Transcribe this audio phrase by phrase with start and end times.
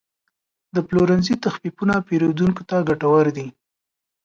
[0.75, 3.47] د پلورنځي تخفیفونه پیرودونکو ته ګټور دي.